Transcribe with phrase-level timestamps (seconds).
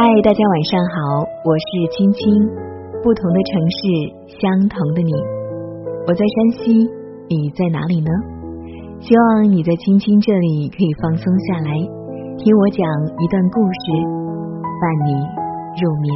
[0.00, 2.24] 嗨，大家晚上好，我是青青。
[3.04, 3.78] 不同的城市，
[4.40, 5.12] 相同的你。
[6.08, 6.88] 我在山西，
[7.28, 8.08] 你在哪里呢？
[8.98, 11.76] 希望你在青青这里可以放松下来，
[12.38, 13.92] 听我讲一段故事，
[14.80, 15.12] 伴你
[15.76, 16.08] 入眠。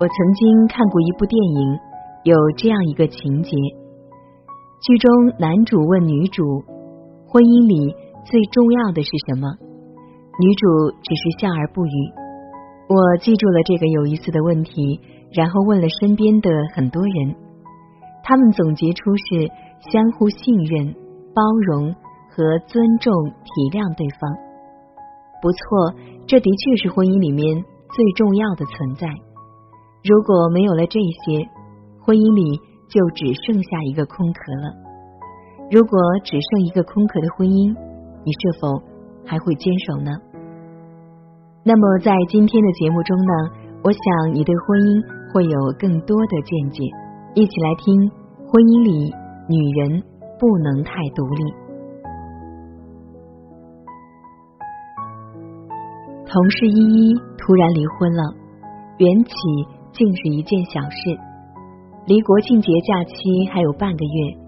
[0.00, 1.78] 我曾经看过一部电影，
[2.24, 3.50] 有这样一个情节：
[4.80, 6.64] 剧中男主问女主，
[7.28, 8.08] 婚姻里。
[8.24, 9.48] 最重要的是什么？
[10.40, 10.66] 女主
[11.02, 11.90] 只是笑而不语。
[12.88, 15.00] 我记住了这个有意思的问题，
[15.32, 17.34] 然后问了身边的很多人，
[18.22, 19.50] 他们总结出是
[19.92, 20.94] 相互信任、
[21.34, 21.94] 包容
[22.30, 24.30] 和尊重、体谅对方。
[25.40, 25.94] 不错，
[26.26, 29.08] 这的确是婚姻里面最重要的存在。
[30.02, 31.48] 如果没有了这些，
[32.04, 34.74] 婚姻里就只剩下一个空壳了。
[35.70, 37.76] 如果只剩一个空壳的婚姻，
[38.24, 38.82] 你是否
[39.24, 40.10] 还会坚守呢？
[41.64, 43.32] 那么在今天的节目中呢，
[43.84, 46.82] 我想你对婚姻会有更多的见解。
[47.34, 48.10] 一起来听，
[48.48, 49.14] 婚姻里
[49.48, 50.02] 女人
[50.38, 51.54] 不能太独立。
[56.26, 58.22] 同事依依突然离婚了，
[58.98, 59.32] 缘起
[59.92, 61.18] 竟是一件小事。
[62.06, 63.14] 离国庆节假期
[63.52, 64.38] 还有半个月，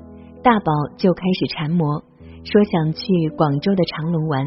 [0.42, 2.02] 大宝就开始缠磨。
[2.44, 4.46] 说想去广州的长隆玩，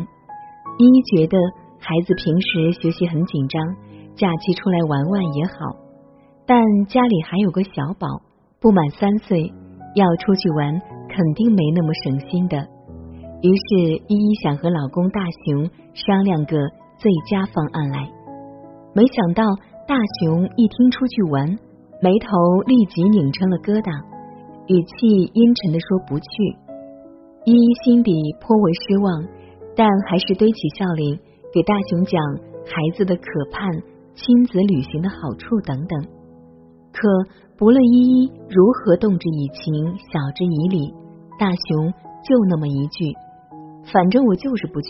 [0.77, 1.37] 依依觉得
[1.79, 3.61] 孩子平时学习很紧张，
[4.15, 5.51] 假期出来玩玩也好。
[6.45, 8.07] 但家里还有个小宝，
[8.59, 9.51] 不满三岁，
[9.95, 12.57] 要出去玩肯定没那么省心的。
[13.41, 16.57] 于是依依想和老公大雄商量个
[16.97, 18.09] 最佳方案来。
[18.93, 19.43] 没想到
[19.87, 21.47] 大雄一听出去玩，
[22.01, 22.27] 眉头
[22.67, 23.89] 立即拧成了疙瘩，
[24.67, 26.64] 语气阴沉的说不去。
[27.45, 28.11] 依依心底
[28.41, 29.23] 颇为失望，
[29.75, 31.15] 但还是堆起笑脸
[31.53, 32.19] 给大雄讲
[32.65, 33.69] 孩子的可盼、
[34.15, 36.01] 亲子旅行的好处等等。
[36.91, 37.07] 可
[37.55, 39.71] 不论依依如何动之以情、
[40.09, 40.93] 晓之以理，
[41.37, 41.93] 大雄
[42.25, 43.13] 就那么一句
[43.93, 44.87] ：“反正我就是不去，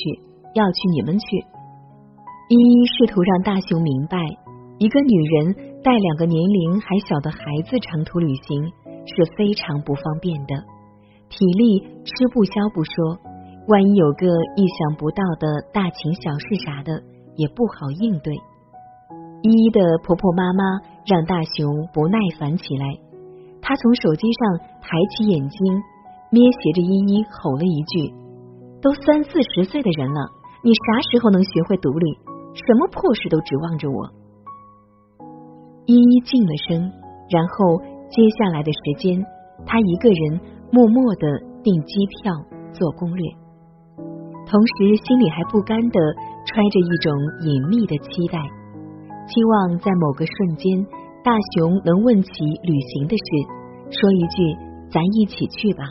[0.53, 1.25] 要去你们去。”
[2.47, 4.17] 依依试图让大雄明白，
[4.77, 8.63] 一个女人带两个年龄还小的孩子长途旅行
[9.05, 10.55] 是非常不方便的。
[11.30, 13.18] 体力吃不消不说，
[13.68, 17.02] 万一有个意想不到的大情小事啥的，
[17.36, 18.34] 也不好应对。
[19.41, 20.64] 依依的婆婆妈妈
[21.06, 22.85] 让大雄不耐烦起来，
[23.62, 25.59] 他从手机上抬起眼睛，
[26.31, 28.14] 咩斜着依依吼了一句
[28.81, 30.22] ：“都三四十岁的人了，
[30.64, 32.18] 你啥时候能学会独立？
[32.53, 34.09] 什么破事都指望着我？”
[35.85, 36.91] 依依静了声，
[37.30, 37.78] 然后
[38.09, 39.25] 接下来的时间，
[39.66, 40.54] 她一个人。
[40.72, 41.28] 默默的
[41.64, 42.34] 订机票
[42.74, 43.24] 做攻略，
[44.46, 46.00] 同时心里还不甘的
[46.46, 48.40] 揣着一种隐秘的期待，
[49.28, 50.86] 期望在某个瞬间，
[51.24, 52.31] 大熊能问起
[52.64, 53.26] 旅行的事，
[53.90, 54.58] 说一句
[54.92, 55.86] “咱一起去吧”。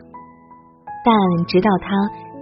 [1.05, 1.89] 但直到他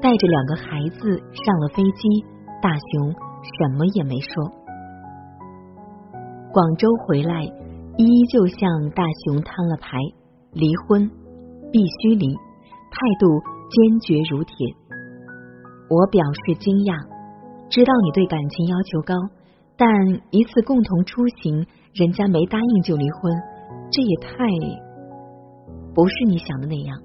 [0.01, 2.25] 带着两个孩子上了飞机，
[2.61, 4.45] 大熊什么也没说。
[6.53, 7.45] 广州回来，
[7.97, 9.97] 依旧向大雄摊了牌，
[10.53, 11.11] 离婚。
[11.73, 13.27] 必须离，态度
[13.73, 14.53] 坚决如铁。
[15.89, 16.95] 我表示惊讶，
[17.69, 19.15] 知道你对感情要求高，
[19.77, 19.89] 但
[20.31, 23.33] 一次共同出行，人家没答应就离婚，
[23.91, 24.45] 这也太……
[25.95, 26.97] 不是你想的那样。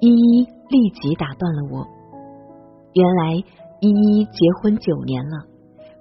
[0.00, 1.86] 依依立即打断了我。
[2.94, 5.46] 原来依依结婚九年了，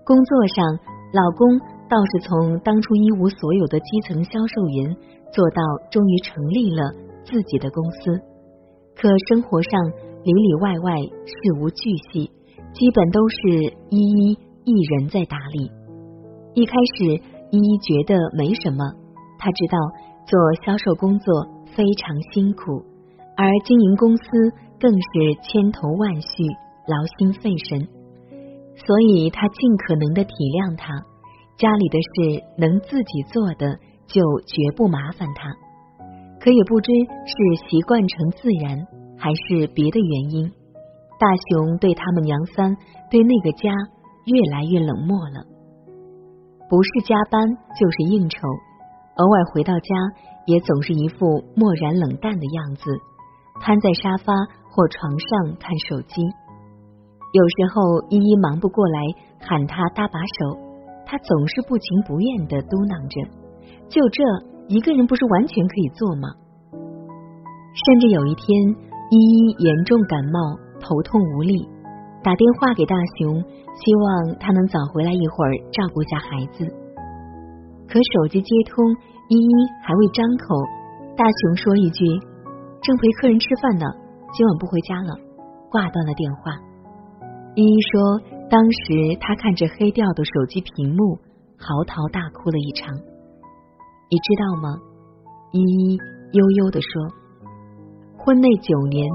[0.05, 0.65] 工作上
[1.13, 1.59] 老公
[1.89, 4.95] 倒是从当初一无所有的基层销售员，
[5.33, 7.08] 做到终于成立了。
[7.24, 8.22] 自己的公司，
[8.96, 9.80] 可生活上
[10.24, 12.31] 里里外外事无巨细，
[12.74, 13.38] 基本都是
[13.90, 15.72] 依依一人在打理。
[16.53, 17.06] 一开始
[17.52, 18.83] 依依觉得没什么，
[19.38, 19.77] 她知道
[20.25, 22.83] 做销售工作非常辛苦，
[23.38, 24.24] 而经营公司
[24.80, 26.44] 更是千头万绪，
[26.88, 27.88] 劳心费神，
[28.75, 30.94] 所以她尽可能的体谅他，
[31.57, 33.77] 家里的事能自己做的
[34.07, 35.54] 就绝不麻烦他。
[36.39, 36.91] 可也不知
[37.25, 37.36] 是
[37.68, 38.88] 习惯成自然，
[39.18, 40.50] 还是别的原因，
[41.19, 42.77] 大雄对他们娘三，
[43.12, 43.69] 对那个家
[44.25, 45.44] 越来越冷漠了。
[46.69, 47.44] 不是加班
[47.77, 48.47] 就是应酬，
[49.18, 49.95] 偶尔回到家
[50.45, 52.83] 也总是一副漠然冷淡的样子，
[53.59, 54.33] 瘫在沙发
[54.71, 56.24] 或床上看手机。
[57.33, 59.01] 有时候依依忙不过来，
[59.41, 60.57] 喊他搭把手，
[61.06, 63.30] 他总是不情不愿的嘟囔着
[63.89, 64.24] ：“就这。”
[64.69, 66.30] 一个人不是完全可以做吗？
[67.74, 68.45] 甚至有一天，
[69.10, 71.68] 依依严重感冒，头痛无力，
[72.21, 73.33] 打电话给大雄，
[73.74, 76.66] 希望他能早回来一会儿照顾下孩子。
[77.89, 78.86] 可手机接通，
[79.30, 79.51] 依依
[79.81, 80.54] 还未张口，
[81.18, 82.06] 大雄说一句
[82.86, 83.86] ：“正陪客人吃饭呢，
[84.38, 85.18] 今晚不回家了。”
[85.74, 86.54] 挂断了电话。
[87.56, 91.18] 依依说，当时她看着黑掉的手机屏幕，
[91.57, 92.94] 嚎啕大哭了一场。
[94.11, 94.81] 你知道吗？
[95.51, 95.97] 依依
[96.33, 96.89] 悠悠的说，
[98.17, 99.07] 婚内九年，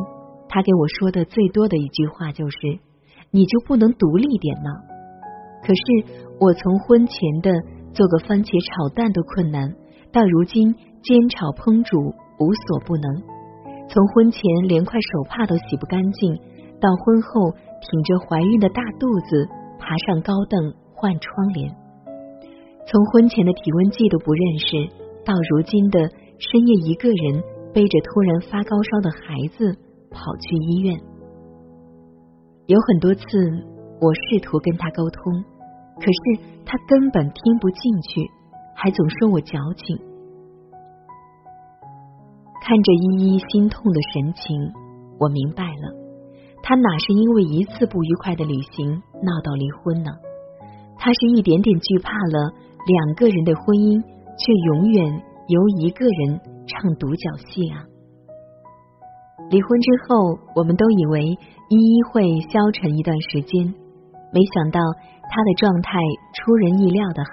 [0.48, 2.56] 他给我说的最多的一句话就是
[3.32, 4.70] ：“你就不能独立点吗？”
[5.66, 5.82] 可是
[6.38, 7.50] 我从婚前的
[7.92, 9.74] 做个番茄炒蛋都困难，
[10.12, 13.18] 到如今煎炒烹煮无所不能；
[13.90, 16.38] 从婚前连块手帕都洗不干净，
[16.78, 17.50] 到婚后
[17.82, 19.48] 挺着怀孕的大肚子
[19.80, 21.74] 爬上高凳换窗帘。
[22.86, 24.88] 从婚前的体温计都不认识，
[25.24, 25.98] 到如今的
[26.38, 27.42] 深夜一个人
[27.72, 29.74] 背着突然发高烧的孩子
[30.10, 31.00] 跑去医院，
[32.66, 33.24] 有很多次
[34.00, 35.32] 我试图跟他沟通，
[35.96, 38.20] 可是他根本听不进去，
[38.76, 39.96] 还总说我矫情。
[42.60, 44.72] 看着依依心痛的神情，
[45.18, 45.94] 我明白了，
[46.62, 48.90] 他哪是因为一次不愉快的旅行
[49.22, 50.10] 闹到离婚呢？
[50.96, 52.52] 他是一点点惧怕了。
[52.86, 53.96] 两个人的婚姻，
[54.36, 57.80] 却永远由一个人唱独角戏啊！
[59.48, 61.24] 离婚之后，我们都以为
[61.72, 62.20] 依依会
[62.52, 63.72] 消沉一段时间，
[64.32, 64.80] 没想到
[65.32, 65.96] 她的状态
[66.36, 67.32] 出人意料的好，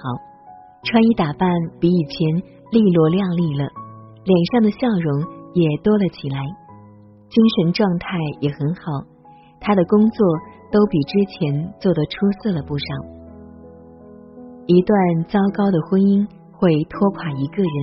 [0.83, 2.18] 穿衣打扮比以前
[2.71, 3.68] 利落靓丽了，
[4.24, 5.19] 脸上的笑容
[5.51, 6.39] 也多了起来，
[7.27, 8.07] 精神状态
[8.39, 9.03] 也很好，
[9.59, 10.27] 她的工作
[10.71, 12.86] 都比之前做得出色了不少。
[14.67, 14.97] 一段
[15.27, 17.75] 糟糕的婚姻会拖垮一个人，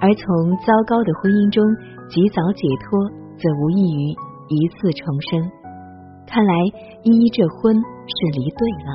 [0.00, 0.26] 而从
[0.64, 1.62] 糟糕的婚姻中
[2.08, 2.98] 及早解脱，
[3.36, 4.10] 则无异于
[4.48, 5.44] 一次重生。
[6.26, 6.54] 看来
[7.04, 8.90] 依依这婚是离对了。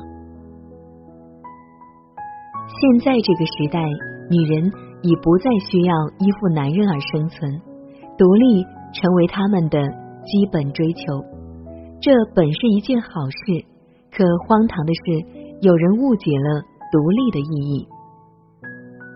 [2.66, 3.80] 现在这个时代，
[4.28, 4.72] 女人
[5.04, 7.62] 已不再需要依附男人而生存，
[8.18, 9.80] 独立成为他们的
[10.26, 11.02] 基本追求。
[12.02, 13.64] 这本是一件好事，
[14.12, 16.75] 可荒唐的是，有人误解了。
[16.96, 17.88] 独立的意义，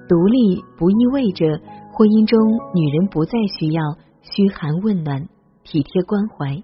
[0.09, 1.47] 独立不意味着
[1.93, 2.35] 婚姻中
[2.75, 5.23] 女人不再需要嘘寒问暖、
[5.63, 6.59] 体贴关怀，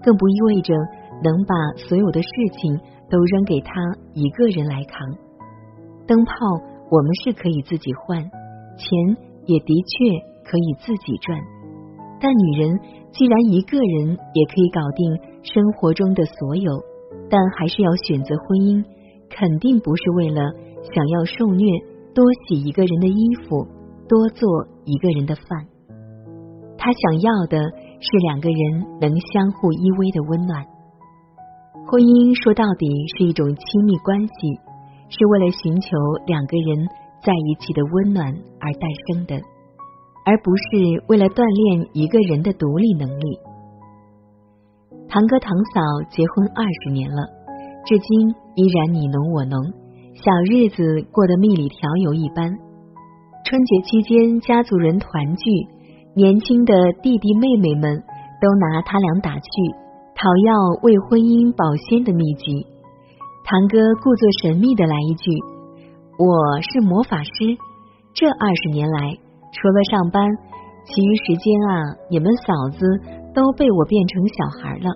[0.00, 0.72] 更不意味着
[1.20, 2.80] 能把所有的事情
[3.12, 3.76] 都扔给他
[4.14, 5.04] 一个人来扛。
[6.08, 6.32] 灯泡
[6.88, 8.24] 我们是可以自己换，
[8.80, 8.88] 钱
[9.44, 10.16] 也的确
[10.48, 11.36] 可以自己赚，
[12.16, 12.80] 但女人
[13.12, 16.72] 既然一个人也可以搞定生活中的所有，
[17.28, 18.80] 但还是要选择婚姻。
[19.36, 20.40] 肯定不是为了
[20.94, 21.66] 想要受虐，
[22.14, 23.66] 多洗一个人的衣服，
[24.08, 24.46] 多做
[24.84, 25.66] 一个人的饭。
[26.78, 27.58] 他想要的
[27.98, 30.62] 是两个人能相互依偎的温暖。
[31.90, 32.86] 婚姻说到底
[33.18, 34.54] 是一种亲密关系，
[35.10, 35.88] 是为了寻求
[36.30, 36.86] 两个人
[37.18, 38.30] 在一起的温暖
[38.62, 39.34] 而诞生的，
[40.22, 43.38] 而不是为了锻炼一个人的独立能力。
[45.10, 45.82] 堂哥堂嫂
[46.14, 47.42] 结婚二十年了。
[47.84, 49.58] 至今依然你侬我侬，
[50.14, 52.54] 小日子过得蜜里调油一般。
[53.44, 55.50] 春节期间，家族人团聚，
[56.14, 58.02] 年轻的弟弟妹妹们
[58.40, 59.50] 都拿他俩打趣，
[60.14, 62.64] 讨要为婚姻保鲜的秘籍。
[63.44, 65.30] 堂哥故作神秘的来一句
[66.16, 67.30] ：“我是魔法师，
[68.14, 69.18] 这二十年来，
[69.52, 70.24] 除了上班，
[70.86, 72.86] 其余时间啊，你们嫂子
[73.34, 74.88] 都被我变成小孩了。”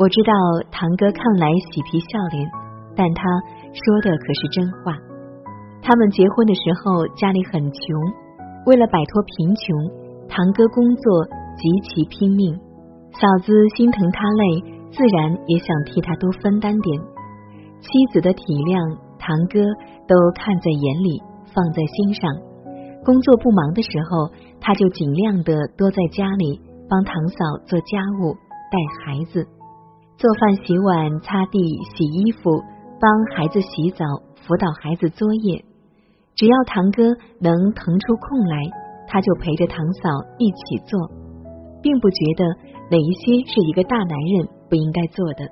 [0.00, 0.32] 我知道
[0.72, 2.48] 堂哥看来喜皮笑脸，
[2.96, 3.20] 但他
[3.68, 4.96] 说的可是真话。
[5.82, 7.84] 他们结婚的时候家里很穷，
[8.64, 9.76] 为了摆脱贫穷，
[10.26, 11.28] 堂哥工作
[11.60, 12.58] 极其拼命。
[13.12, 16.98] 嫂子心疼他累，自然也想替他多分担点。
[17.84, 18.40] 妻子的体
[18.72, 19.60] 谅，堂哥
[20.08, 21.20] 都看在眼里，
[21.52, 22.24] 放在心上。
[23.04, 26.56] 工作不忙的时候，他就尽量的多在家里
[26.88, 27.36] 帮堂嫂
[27.68, 28.32] 做家务、
[28.72, 29.44] 带孩子。
[30.20, 31.58] 做饭、洗碗、擦地、
[31.96, 32.60] 洗衣服，
[33.00, 34.04] 帮孩子洗澡，
[34.36, 35.64] 辅导孩子作业。
[36.36, 38.68] 只要堂哥能腾出空来，
[39.08, 41.00] 他就陪着堂嫂一起做，
[41.80, 42.44] 并不觉得
[42.90, 45.48] 哪一些是一个大男人不应该做的。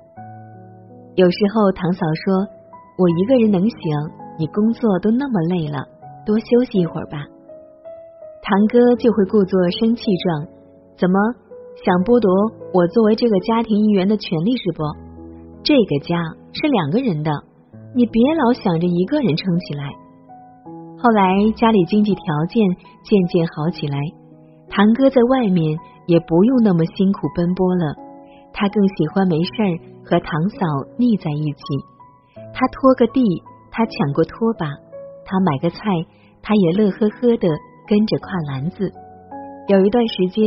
[1.15, 2.45] 有时候堂嫂说
[3.01, 3.79] ：“我一个人能行，
[4.37, 5.81] 你工作都那么累了，
[6.27, 7.17] 多休息一会儿吧。”
[8.45, 10.45] 堂哥就会故作生气状
[10.95, 11.17] ：“怎么？”
[11.85, 12.27] 想剥夺
[12.73, 14.83] 我作为这个家庭一员的权利是不？
[15.63, 16.19] 这个家
[16.51, 17.31] 是两个人的，
[17.95, 19.87] 你别老想着一个人撑起来。
[20.99, 21.23] 后来
[21.55, 22.59] 家里经济条件
[23.07, 23.95] 渐渐好起来，
[24.67, 27.95] 堂哥在外面也不用那么辛苦奔波了，
[28.51, 29.71] 他更喜欢没事儿
[30.03, 30.59] 和堂嫂
[30.97, 31.63] 腻在一起。
[32.51, 33.23] 他拖个地，
[33.71, 34.67] 他抢过拖把；
[35.23, 35.79] 他买个菜，
[36.43, 37.47] 他也乐呵呵的
[37.87, 38.91] 跟着挎篮子。
[39.69, 40.43] 有一段时间，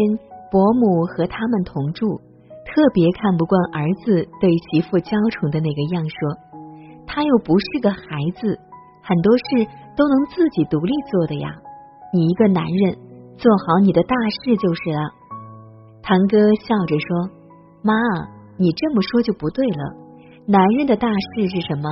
[0.52, 2.20] 伯母和他们同住，
[2.68, 6.36] 特别看不惯儿子对媳妇娇宠的那个样，说
[7.06, 8.04] 他又不是个孩
[8.36, 8.60] 子，
[9.02, 9.66] 很多事
[9.96, 11.48] 都能自己独立做的呀。
[12.12, 12.98] 你一个男人，
[13.38, 15.00] 做好你的大事就是了。
[16.02, 17.30] 堂哥笑着说
[17.82, 17.94] ：“妈，
[18.58, 19.96] 你这么说就不对了。
[20.46, 21.88] 男人的大事是什么？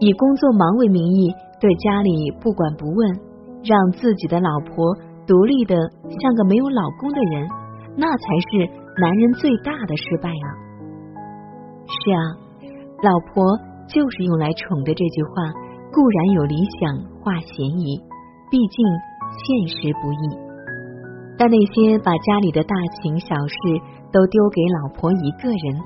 [0.00, 1.28] 以工作忙为名义，
[1.60, 3.20] 对家里不管不问，
[3.62, 4.96] 让自己的老婆
[5.26, 5.76] 独立的
[6.08, 7.48] 像个没有老公的人，
[7.98, 8.70] 那才是
[9.02, 10.46] 男人最大的失败啊！
[11.90, 12.22] 是啊，
[13.02, 13.42] 老婆
[13.88, 14.94] 就是用来宠的。
[14.94, 15.50] 这句话
[15.90, 17.98] 固然有理想化嫌疑，
[18.50, 18.86] 毕竟
[19.34, 20.38] 现实不易。”
[21.36, 23.54] 但那些把家里的大情小事
[24.12, 25.80] 都丢给老婆一个人，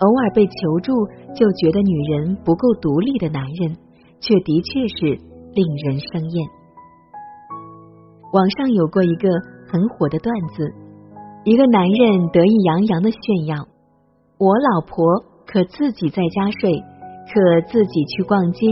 [0.00, 0.92] 偶尔被求助
[1.34, 3.76] 就觉得女人不够独立的男人，
[4.20, 5.16] 却的确是
[5.52, 6.48] 令人生厌。
[8.32, 9.28] 网上有过一个
[9.68, 10.74] 很火的段子，
[11.44, 13.68] 一个男人得意洋洋的炫耀
[14.40, 15.04] ：“我老婆
[15.46, 16.82] 可自己在家睡，
[17.28, 18.66] 可自己去逛街，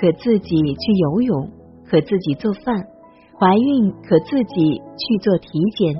[0.00, 1.50] 可自己去游泳，
[1.84, 2.86] 可自己做饭。”
[3.36, 5.92] 怀孕可自己去做体检，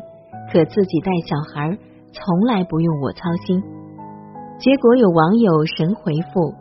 [0.53, 1.77] 可自己带小孩，
[2.13, 3.61] 从来不用我操心。
[4.61, 6.55] 结果有网友神回复：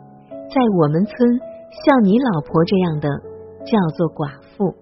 [0.50, 1.14] 在我们村，
[1.86, 3.08] 像你老婆这样的
[3.64, 4.74] 叫做寡妇。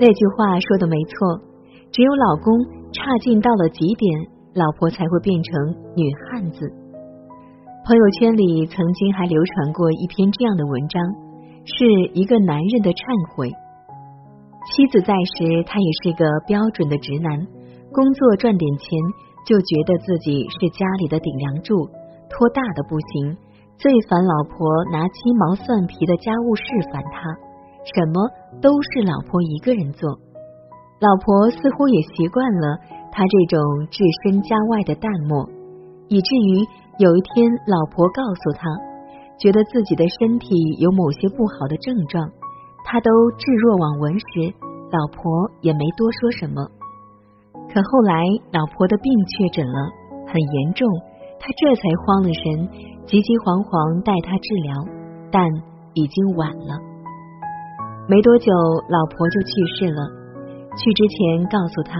[0.00, 1.42] 那句话说的没错，
[1.92, 4.08] 只有老公差劲到了极点，
[4.54, 5.52] 老婆才会变成
[5.96, 6.72] 女汉子。
[7.84, 11.02] 朋友圈里曾经还流传过一篇这样的文章，
[11.64, 13.50] 是一个男人的忏悔。
[14.66, 17.38] 妻子在时，他也是个标准的直男，
[17.94, 18.86] 工作赚点钱
[19.46, 21.86] 就觉得自己是家里的顶梁柱，
[22.26, 23.38] 拖大的不行，
[23.78, 27.30] 最烦老婆拿鸡毛蒜皮的家务事烦他，
[27.94, 28.18] 什么
[28.58, 30.18] 都是老婆一个人做。
[30.98, 32.78] 老婆似乎也习惯了
[33.12, 35.48] 他这种置身家外的淡漠，
[36.08, 36.64] 以至于
[36.98, 38.64] 有一天，老婆告诉他，
[39.38, 40.48] 觉得自己的身体
[40.80, 42.24] 有某些不好的症状。
[42.88, 44.54] 他都置若罔闻时，
[44.88, 46.64] 老婆也没多说什么。
[47.68, 49.92] 可后来老婆的病确诊了，
[50.24, 50.88] 很严重，
[51.36, 54.72] 他这才慌了神，急急慌慌带他治疗，
[55.30, 55.44] 但
[55.92, 56.80] 已经晚了。
[58.08, 58.48] 没多久，
[58.88, 60.15] 老婆就去世了。
[60.76, 61.96] 去之前告诉他，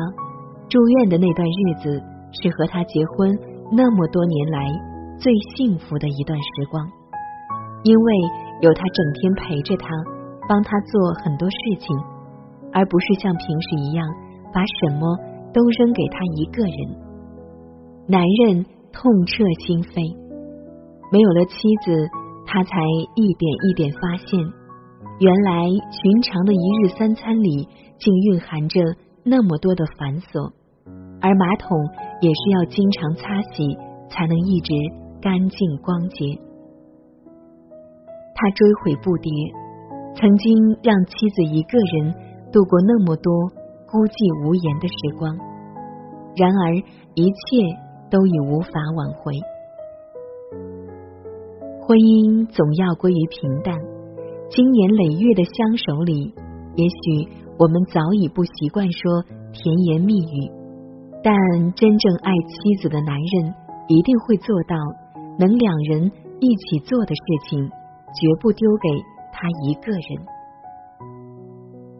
[0.68, 2.02] 住院的那段日子
[2.32, 3.30] 是和他结婚
[3.72, 4.68] 那么多年来
[5.18, 6.86] 最幸福的一段时光，
[7.82, 8.14] 因为
[8.60, 9.88] 有他整天陪着他。
[10.48, 11.90] 帮他做很多事情，
[12.72, 14.06] 而不是像平时一样
[14.54, 15.18] 把什么
[15.52, 16.78] 都扔给他一个人。
[18.06, 20.14] 男人痛彻心扉，
[21.10, 22.06] 没有了妻子，
[22.46, 22.78] 他才
[23.16, 24.38] 一点一点发现，
[25.18, 27.66] 原来寻常的一日三餐里
[27.98, 28.80] 竟蕴含着
[29.24, 30.52] 那么多的繁琐，
[31.22, 31.78] 而马桶
[32.20, 33.76] 也是要经常擦洗
[34.10, 34.74] 才能一直
[35.22, 36.38] 干净光洁。
[38.34, 39.66] 他追悔不迭。
[40.18, 42.14] 曾经让妻子一个人
[42.50, 43.30] 度过那么多
[43.84, 45.28] 孤寂无言的时光，
[46.32, 46.72] 然而
[47.12, 47.60] 一切
[48.08, 49.36] 都已无法挽回。
[51.84, 53.76] 婚姻总要归于平淡，
[54.50, 56.34] 经年累月的相守里，
[56.76, 59.22] 也许我们早已不习惯说
[59.52, 60.50] 甜言蜜语，
[61.22, 61.34] 但
[61.74, 63.54] 真正爱妻子的男人
[63.88, 64.76] 一定会做到，
[65.38, 66.10] 能两人
[66.40, 69.16] 一起做的事情，绝不丢给。
[69.38, 70.26] 他一个人，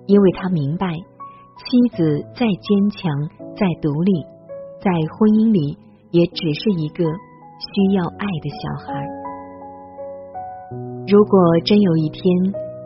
[0.07, 3.13] 因为他明白，妻子再坚强、
[3.55, 4.25] 再独立，
[4.81, 5.77] 在婚姻里
[6.13, 9.26] 也只是一个需要爱的小孩。
[11.09, 12.25] 如果真有一天，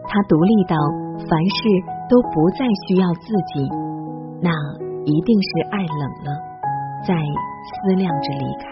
[0.07, 0.77] 他独立到
[1.17, 1.69] 凡事
[2.07, 3.67] 都不再需要自己，
[4.43, 4.51] 那
[5.07, 6.37] 一定是爱冷了，
[7.09, 8.69] 在思量着离开。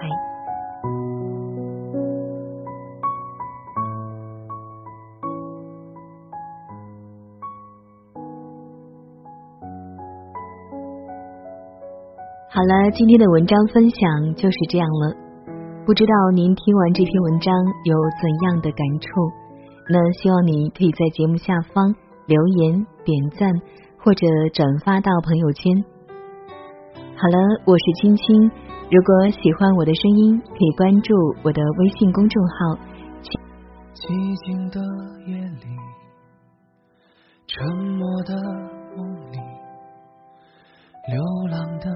[12.51, 15.28] 好了，今天的文章分享就是这样了。
[15.89, 17.51] 不知道您听完这篇文章
[17.85, 19.09] 有怎样的感触？
[19.89, 21.95] 那希望你可以在节目下方
[22.27, 23.49] 留言、点赞
[23.97, 25.83] 或者转发到朋友圈。
[27.17, 28.51] 好了，我是青青。
[28.91, 32.79] 如果喜欢我的声音，可以关注我的微信公众号。
[33.95, 34.79] 寂静的
[35.25, 35.73] 夜里，
[37.47, 37.67] 沉
[37.97, 38.37] 默的
[38.95, 39.39] 梦里。
[41.09, 41.89] 流浪的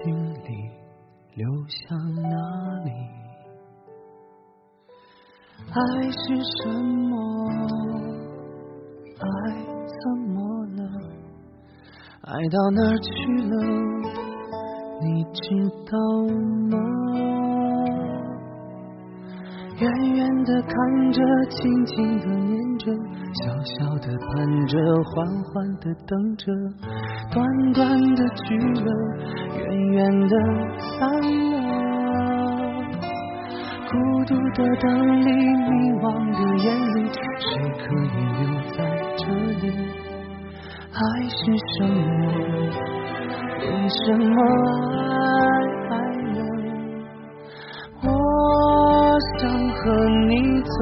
[0.00, 0.70] 心里，
[1.34, 2.30] 流向哪
[2.86, 2.90] 里？
[5.76, 6.16] 爱是
[6.62, 7.12] 什么？
[9.18, 9.26] 爱
[9.90, 10.00] 怎
[10.32, 10.38] 么
[10.76, 10.78] 了？
[12.22, 13.10] 爱到哪儿去
[13.42, 13.52] 了？
[15.02, 15.42] 你知
[15.90, 15.92] 道
[16.70, 16.78] 吗？
[19.80, 20.72] 远远的看
[21.10, 22.92] 着，静静的念着，
[23.42, 26.46] 小小的盼着，缓缓的等着，
[27.32, 28.86] 短短的聚了，
[29.58, 30.34] 远远的
[31.00, 31.00] 散
[31.50, 31.53] 了。
[33.94, 34.84] 孤独的灯
[35.24, 35.70] 里，迷
[36.02, 36.98] 惘的眼里，
[37.38, 37.46] 谁
[37.78, 38.78] 可以留在
[39.16, 39.22] 这
[39.62, 39.64] 里？
[40.92, 40.98] 爱
[41.28, 41.38] 是
[41.70, 41.94] 什么？
[43.60, 44.36] 为什么
[44.98, 45.02] 爱
[45.90, 45.92] 爱
[46.34, 46.40] 了？
[48.02, 48.06] 我
[49.38, 49.82] 想和
[50.28, 50.32] 你
[50.62, 50.74] 走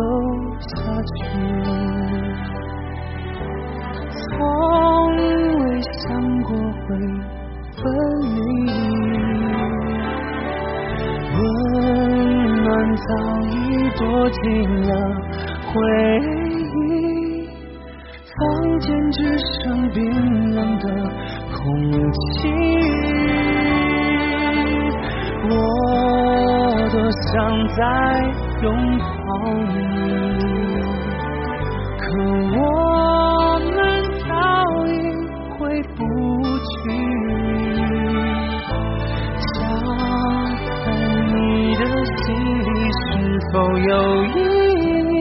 [43.53, 45.13] 否有意义？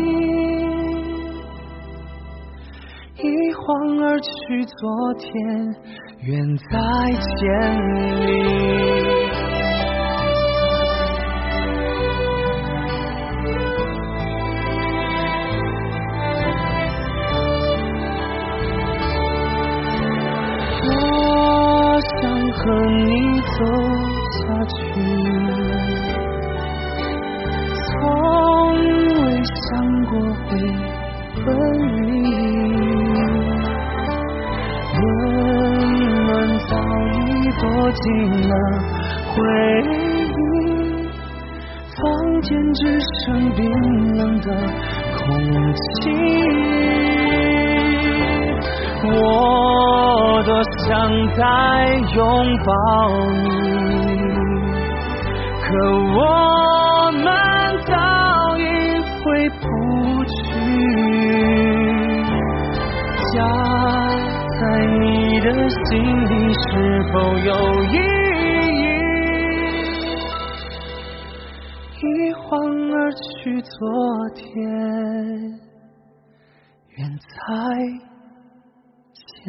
[3.18, 4.30] 一晃而去，
[4.66, 5.30] 昨天
[6.24, 6.72] 远在
[7.12, 7.40] 千
[8.16, 9.21] 里。
[37.93, 38.04] 进
[38.47, 38.54] 了
[39.27, 39.36] 回
[39.84, 40.34] 忆，
[41.97, 42.01] 房
[42.41, 43.60] 间只剩冰
[44.17, 44.47] 冷的
[45.17, 45.21] 空
[45.73, 45.82] 气。
[49.04, 49.10] 我
[50.45, 50.49] 多
[50.88, 50.89] 想
[51.36, 51.39] 再
[52.15, 52.19] 拥
[52.63, 52.69] 抱
[53.34, 54.10] 你，
[55.62, 55.67] 可
[56.15, 56.19] 我
[57.12, 57.25] 们
[57.86, 57.91] 早
[58.58, 58.62] 已
[59.23, 59.23] 回
[59.60, 59.62] 不
[60.25, 60.32] 去。
[63.34, 63.38] 家
[64.62, 65.97] 在你的心
[66.30, 66.62] 里是
[67.12, 67.50] 否有
[67.86, 67.95] 意
[68.78, 68.86] 义？
[71.97, 73.74] 一晃而去，昨
[74.36, 74.45] 天
[76.95, 77.34] 远在
[79.15, 79.41] 千